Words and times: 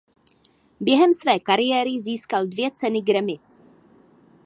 Během 0.79 1.13
své 1.13 1.39
kariéry 1.39 1.99
získal 2.01 2.45
dvě 2.45 2.71
ceny 2.71 3.01
Grammy. 3.01 3.39